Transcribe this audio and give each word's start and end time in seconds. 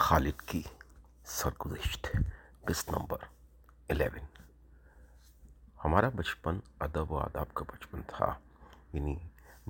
خالد 0.00 0.42
کی 0.42 0.62
سرگزشت، 1.24 2.08
قسط 2.64 2.88
number 2.88 3.18
eleven. 3.88 4.24
ہمارا 5.84 6.08
بچپن 6.08 6.60
ادب 6.80 7.12
و 7.12 7.18
آداب 7.18 7.54
کا 7.54 7.64
بچپن 7.68 8.00
تھا 8.06 8.34
یعنی 8.92 9.16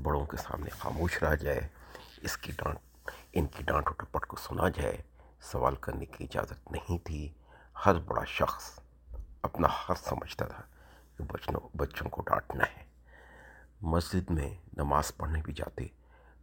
بڑوں 0.02 0.26
کے 0.26 0.36
سامنے 0.36 0.70
خاموش 0.70 1.22
رہا 1.22 1.34
جائے، 1.34 1.60
اس 2.22 2.36
کی 2.36 2.52
ڈانٹ، 2.52 3.10
ان 3.32 3.46
کی 3.46 3.62
ڈانٹ 3.62 3.88
و 3.88 3.92
ٹپٹ 3.92 4.26
کو 4.26 4.36
سنا 4.36 4.68
جائے، 4.68 5.02
سوال 5.40 5.76
کرنے 5.76 6.06
کی 6.06 6.24
اجازت 6.24 6.72
نہیں 6.72 6.98
تھی۔ 6.98 7.32
ہر 7.86 7.94
بڑا 7.94 8.24
شخص 8.24 8.78
اپنا 9.42 9.68
حق 9.68 9.98
سمجھتا 9.98 10.44
تھا 10.44 10.62
کہ 11.16 11.24
بچنوں، 11.24 11.76
بچوں 11.76 12.08
کو 12.08 12.22
ڈانٹنا 12.22 12.64
ہے۔ 12.64 12.84
مسجد 13.82 14.30
میں 14.30 14.58
نماز 14.76 15.16
پڑھنے 15.16 15.42
بھی 15.42 15.52
جاتے 15.52 15.86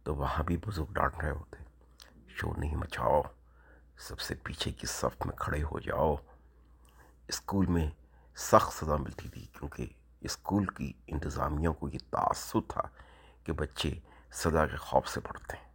تو 0.02 0.14
وہاں 0.14 0.44
بھی 0.44 0.56
بزرگ 0.56 0.92
ڈانٹ 0.92 1.16
رہے 1.22 1.30
ہوتے، 1.30 1.64
شور 2.28 2.56
نہیں 2.56 2.76
مچاؤ۔ 2.76 3.22
سب 3.98 4.20
سے 4.20 4.34
پیچھے 4.34 4.72
کی 4.72 4.86
صف 4.86 5.26
میں 5.26 5.36
کھڑے 5.36 5.62
ہو 5.62 5.78
جاؤ۔ 5.78 6.16
اسکول 7.28 7.66
میں 7.66 7.90
سخت 8.36 8.84
سزا 8.84 8.96
ملتی 8.96 9.28
تھی 9.28 9.46
کیونکہ 9.52 9.86
اسکول 10.20 10.66
کی 10.66 10.92
انتظامیہ 11.06 11.68
کو 11.68 11.88
یہ 11.88 11.98
تعصب 12.10 12.60
تھا 12.68 12.82
کہ 13.44 13.52
بچے 13.52 13.94
سزا 14.32 14.66
کے 14.66 14.76
خوف 14.76 15.08
سے 15.08 15.20
پڑھتے 15.20 15.56
ہیں 15.56 15.66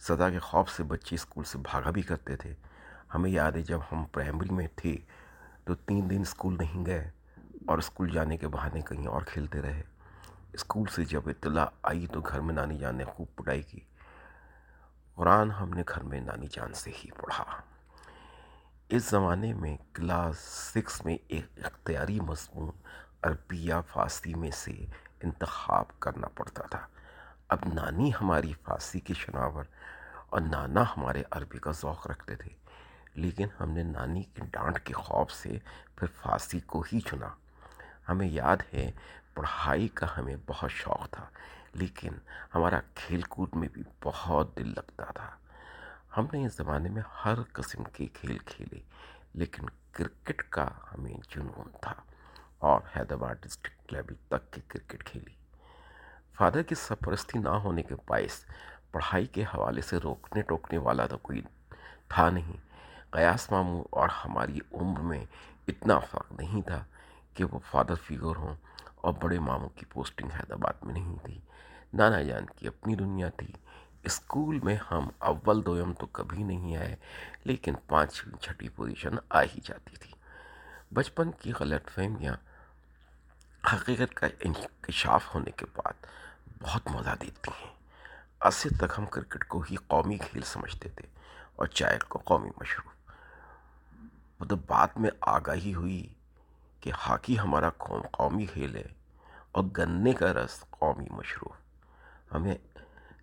سزا 0.00 0.30
کے 0.30 0.38
خوف 0.38 0.70
سے 0.70 0.82
بچے 0.82 1.14
اسکول 1.14 1.44
سے 1.44 1.58
بھاگا 1.58 1.90
بھی 1.90 2.02
کرتے 2.02 2.36
تھے۔ 2.36 2.54
ہمیں 3.14 3.30
یاد 3.30 3.52
ہے 3.52 3.62
جب 3.62 3.78
ہم 3.92 4.04
پرائمری 4.04 4.54
میں 4.54 4.68
تھے 4.76 4.96
تو 5.64 5.74
تین 5.74 6.10
دن 6.10 6.20
اسکول 6.20 6.56
نہیں 6.58 6.86
گئے 6.86 7.10
اور 7.66 7.78
اسکول 7.78 8.10
جانے 8.10 8.36
کے 8.36 8.48
بہانے 8.48 8.80
کہیں 8.80 9.06
اور 9.06 9.22
کھیلتے 9.22 9.62
رہے۔ 9.62 9.82
اسکول 10.52 10.86
سے 10.94 11.04
جب 11.04 11.22
اطلاع 11.26 11.66
آئی 11.82 12.06
تو 12.06 12.20
گھر 12.20 12.40
میں 12.40 12.54
نانی 12.54 12.78
جان 12.78 12.96
نے 12.96 13.04
خوب 13.04 13.26
پڑھائی 13.36 13.62
کی۔ 13.62 13.80
قرآن 15.14 15.50
ہم 15.50 15.70
نے 15.70 15.82
گھر 15.88 16.02
میں 16.02 16.20
نانی 16.20 16.46
جان 16.50 16.72
سے 16.72 16.90
ہی 16.90 17.10
پڑھا۔ 17.10 17.44
اس 18.88 19.04
زمانے 19.10 19.54
میں 19.54 19.76
کلاس 19.92 20.38
سکس 20.74 21.04
میں 21.04 21.16
ایک 21.28 21.46
اختیاری 21.64 22.20
مضمون 22.20 22.70
عربی 23.22 23.64
یا 23.64 23.80
فارسی 23.80 24.34
میں 24.34 24.50
سے 24.50 24.86
انتخاب 25.22 26.00
کرنا 26.00 26.28
پڑتا 26.28 26.62
تھا۔ 26.62 26.86
اب 27.48 27.58
نانی 27.74 28.10
ہماری 28.20 28.52
فارسی 28.52 29.00
کی 29.00 29.14
شناور 29.14 29.64
اور 30.30 30.40
نانا 30.40 30.82
ہمارے 30.82 31.22
عربی 31.30 31.58
کا 31.58 31.70
ذوق 31.70 32.06
رکھتے 32.06 32.36
تھے۔ 32.36 32.50
لیکن 33.14 33.48
ہم 33.60 33.70
نے 33.70 33.82
نانی 33.82 34.22
کی 34.22 34.42
ڈانٹ 34.50 34.78
کے 34.78 34.94
خوف 34.94 35.32
سے 35.32 35.58
پھر 35.96 36.06
فارسی 36.22 36.60
کو 36.60 36.84
ہی 36.92 37.00
چنا۔ 37.00 37.28
ہمیں 38.08 38.28
یاد 38.28 38.56
ہے، 38.74 38.92
پڑھائی 39.34 39.88
کا 39.88 40.06
ہمیں 40.18 40.36
بہت 40.46 40.70
شوق 40.70 41.10
تھا۔ 41.10 41.24
لیکن 41.72 42.10
ہمارا 42.54 42.80
کھیل 42.94 43.20
کود 43.22 43.48
میں 43.54 43.68
بھی 43.72 43.82
بہت 44.04 44.56
دل 44.56 44.68
لگتا 44.68 45.04
تھا۔ 45.04 45.30
ہم 46.16 46.26
نے 46.32 46.46
اس 46.46 46.56
زمانے 46.56 46.88
میں 46.88 47.02
ہر 47.24 47.34
قسم 47.52 47.84
کے 47.84 48.06
کھیل 48.06 48.38
کھیلے، 48.38 48.80
لیکن 49.34 49.62
کرکٹ 49.92 50.42
کا 50.42 50.68
ہمیں 50.92 51.14
جنون 51.28 51.70
تھا 51.82 51.94
اور 52.58 52.80
حیدرآباد 52.96 53.34
ڈسٹرکٹ 53.40 53.92
لیول 53.92 54.14
تک 54.28 54.52
کی 54.52 54.60
کرکٹ 54.68 55.04
کھیلی۔ 55.04 55.34
فادر 56.34 56.62
کی 56.62 56.74
سرپرستی 56.74 57.38
نہ 57.38 57.48
ہونے 57.48 57.82
کے 57.82 57.94
باعث 58.06 58.44
پڑھائی 58.92 59.26
کے 59.26 59.42
حوالے 59.42 59.80
سے 59.80 59.96
روکنے 59.96 60.42
ٹوکنے 60.42 60.78
والا 60.78 61.06
تو 61.06 61.18
کوئی 61.18 61.42
تھا 62.08 62.30
نہیں۔ 62.30 62.56
قیاس 63.10 63.52
ماموں 63.52 63.84
اور 63.90 64.08
ہماری 64.08 64.58
عمر 64.72 65.00
میں 65.00 65.24
اتنا 65.68 65.98
فرق 65.98 66.32
نہیں 66.32 66.62
تھا 66.62 66.84
کہ 67.34 67.44
وہ 67.44 67.58
فادر 67.70 67.94
فیگر 67.94 68.36
ہوں۔ 68.36 68.54
اور 69.00 69.14
بڑے 69.22 69.38
ماموں 69.38 69.68
کی 69.68 69.86
پوسٹنگ 69.86 70.28
حیدرآباد 70.30 70.84
میں 70.84 70.94
نہیں 70.94 71.16
تھی۔ 71.24 71.40
نانا 71.94 72.22
جان 72.22 72.46
کی 72.46 72.68
اپنی 72.68 72.94
دنیا 72.94 73.28
تھی۔ 73.28 73.52
اسکول 74.02 74.60
میں 74.60 74.76
ہم 74.90 75.08
اول 75.18 75.66
دویم 75.66 75.92
تو 75.92 76.06
کبھی 76.06 76.42
نہیں 76.42 76.76
آئے، 76.76 76.96
لیکن 77.44 77.74
پانچویں 77.86 78.42
چھٹی 78.42 78.68
پوزیشن 78.68 79.10
آ 79.30 79.42
ہی 79.42 79.60
جاتی 79.64 79.96
تھی۔ 79.96 80.12
بچپن 80.94 81.30
کی 81.30 81.52
غلط 81.60 81.90
فہمیاں 81.90 82.34
حقیقت 83.74 84.14
کا 84.14 84.26
انکشاف 84.40 85.34
ہونے 85.34 85.50
کے 85.50 85.66
بعد 85.76 86.06
بہت 86.62 86.88
مزہ 86.90 87.10
دیتی 87.20 87.50
ہیں۔ 87.60 87.74
عرصے 88.40 88.68
تک 88.68 88.98
ہم 88.98 89.06
کرکٹ 89.06 89.44
کو 89.44 89.60
ہی 89.60 89.76
قومی 89.76 90.18
کھیل 90.18 90.42
سمجھتے 90.42 90.88
تھے 90.88 91.08
اور 91.56 91.66
چائے 91.66 91.98
کو 92.08 92.18
قومی 92.18 92.50
مشروب۔ 92.60 93.12
مطلب 94.40 94.58
بعد 94.66 94.86
میں 94.96 95.10
آگاہی 95.20 95.74
ہوئی۔ 95.74 96.14
کہ 96.80 96.92
ہاکی 97.08 97.38
ہمارا 97.38 97.70
قومی 98.12 98.46
کھیل 98.46 98.76
ہے 98.76 98.86
اور 99.52 99.64
گنے 99.78 100.12
کا 100.12 100.32
رس 100.32 100.64
قومی 100.70 101.06
مشروب 101.10 101.52
ہمیں 102.34 102.56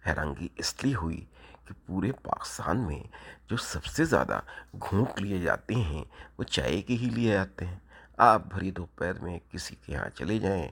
حیرانگی 0.08 0.48
اس 0.56 0.84
لیے 0.84 0.96
ہوئی 0.96 1.26
کہ 1.66 1.88
پورے 1.88 2.12
پاکستان 2.12 2.78
میں 2.78 3.04
جو 3.48 3.58
سب 3.58 3.86
سے 3.86 4.06
زیادہ 4.06 4.40
گھونٹ 4.74 5.22
لیے 5.22 5.40
جاتے 5.40 5.76
ہیں، 5.76 6.04
وہ 6.38 6.44
چائے 6.44 6.82
کے 6.82 6.94
ہی 6.94 7.10
لیے 7.10 7.34
جاتے 7.34 7.66
ہیں۔ 7.66 7.80
آپ 8.18 8.42
بھری 8.46 8.72
دوپہر 8.72 9.20
میں 9.20 9.40
کسی 9.52 9.76
کے 9.76 9.94
یہاں 9.94 10.10
چلے 10.10 10.40
جائیں، 10.40 10.72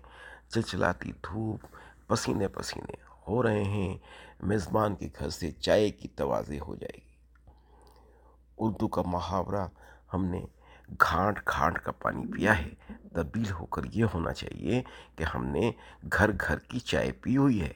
چلچلاتی 0.50 1.12
دھوپ 1.12 1.66
پسینے 2.08 2.48
پسینے 2.48 2.94
ہو 3.28 3.44
رہے 3.44 3.64
ہیں، 3.64 3.98
میزبان 4.40 4.96
کے 4.96 5.10
گھر 5.20 5.30
سے 5.30 5.52
چائے 5.52 5.90
کی 5.90 6.08
توازے 6.08 6.60
ہو 6.60 6.76
جائے 6.76 6.98
گی۔ 6.98 7.16
اردو 8.58 8.88
کا 8.88 9.02
محاورہ 9.06 9.68
ہم 10.14 10.26
نے 10.26 10.46
گھانٹ 10.90 11.40
گھانٹ 11.50 11.80
کا 11.80 11.92
پانی 11.92 12.28
پیا 12.28 12.60
ہے۔ 12.60 12.70
تبدیل 13.14 13.52
ہو 13.52 13.66
کر 13.66 13.82
یہ 13.94 14.06
ہونا 14.14 14.34
چاہیے 14.34 14.84
کہ 15.16 15.24
ہم 15.24 15.46
نے 15.46 15.72
گھر 16.14 16.32
گھر 16.32 16.60
کی 16.60 16.80
چائے 16.80 17.12
پی 17.12 17.38
ہوئی 17.38 17.62
ہے۔ 17.62 17.74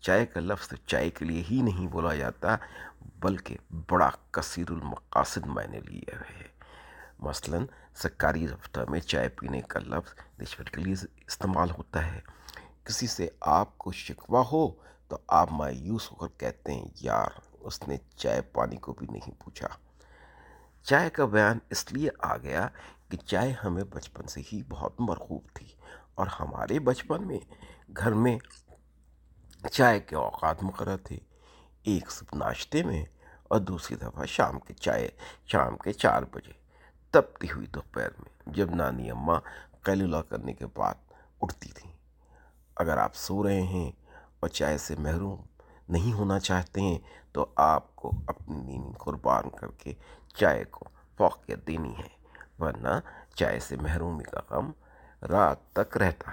چائے 0.00 0.26
کا 0.26 0.40
لفظ 0.40 0.74
چائے 0.86 1.10
کے 1.10 1.24
لیے 1.24 1.42
ہی 1.50 1.62
نہیں 1.62 1.86
بولا 1.86 2.14
جاتا، 2.14 2.56
بلکہ 3.18 3.56
بڑا 3.90 4.10
کثیر 4.30 4.70
المقاصد 4.70 5.46
معنی 5.46 5.80
لیے 5.80 6.16
ہوئے 6.16 6.38
ہے۔ 6.40 6.48
مثلاً، 7.18 7.66
سرکاری 7.94 8.46
دفتر 8.46 8.90
میں 8.90 9.00
چائے 9.00 9.28
پینے 9.28 9.60
کا 9.60 9.80
لفظ 9.80 10.14
رشوت 10.42 10.70
کے 10.70 10.80
لیے 10.80 10.94
استعمال 11.26 11.70
ہوتا 11.70 12.14
ہے۔ 12.14 12.20
کسی 12.84 13.06
سے 13.06 13.28
آپ 13.40 13.78
کو 13.78 13.92
شکوہ 13.92 14.44
ہو 14.52 14.70
تو 15.08 15.18
آپ 15.28 15.52
مایوس 15.52 16.12
ہو 16.12 16.16
کر 16.16 16.38
کہتے 16.38 16.72
ہیں، 16.72 16.84
یار، 17.00 17.28
اس 17.60 17.88
نے 17.88 17.96
چائے 18.16 18.40
پانی 18.40 18.76
کو 18.76 18.92
بھی 18.92 19.06
نہیں 19.10 19.30
پوچھا۔ 19.38 19.68
چائے 20.82 21.10
کا 21.10 21.24
بیان 21.24 21.58
اس 21.70 21.92
لیے 21.92 22.10
آ 22.18 22.36
گیا 22.36 22.68
کہ 23.08 23.16
چائے 23.16 23.54
ہمیں 23.64 23.84
بچپن 23.84 24.26
سے 24.26 24.40
ہی 24.52 24.62
بہت 24.68 24.92
مرغوب 24.98 25.42
تھی 25.54 25.66
اور 26.14 26.26
ہمارے 26.26 26.78
بچپن 26.78 27.26
میں 27.26 27.38
گھر 27.96 28.12
میں 28.12 28.38
چائے 29.72 30.00
کے 30.00 30.16
اوقات 30.16 30.62
مقرر 30.62 30.96
تھے۔ 30.96 31.18
ایک 31.82 32.10
صبح 32.10 32.38
ناشتے 32.38 32.82
میں 32.82 33.04
اور 33.42 33.60
دوسری 33.60 33.96
دفعہ 33.96 34.24
شام 34.24 34.60
کے 34.60 34.74
چائے، 34.74 35.10
شام 35.46 35.76
کے 35.76 35.92
چار 35.92 36.22
بجے۔ 36.22 36.52
تبتی 37.10 37.46
ہوئی 37.50 37.66
دوپہر 37.66 38.08
میں 38.18 38.54
جب 38.54 38.74
نانی 38.74 39.10
اماں 39.10 39.40
قیلولہ 39.82 40.16
کرنے 40.16 40.52
کے 40.52 40.66
بعد 40.66 40.94
اٹھتی 41.40 41.68
تھیں۔ 41.68 41.92
اگر 42.76 42.98
آپ 42.98 43.14
سو 43.14 43.42
رہے 43.42 43.62
ہیں 43.62 43.92
اور 44.40 44.48
چائے 44.48 44.78
سے 44.78 44.94
محروم 44.98 45.42
نہیں 45.88 46.12
ہونا 46.12 46.38
چاہتے 46.38 46.80
ہیں، 46.80 46.98
تو 47.32 47.46
آپ 47.56 47.96
کو 47.96 48.12
اپنی 48.26 48.60
دینی 48.60 48.92
قربان 48.98 49.50
کر 49.50 49.66
کے 49.78 49.92
چائے 50.34 50.64
کو 50.64 50.84
فوقیت 51.16 51.66
دینی 51.66 51.92
ہے، 51.98 52.08
ورنہ 52.58 53.00
چائے 53.34 53.60
سے 53.60 53.76
محرومی 53.76 54.24
کا 54.24 54.40
غم 54.50 54.72
رات 55.28 55.72
تک 55.72 55.96
رہتا۔ 55.96 56.32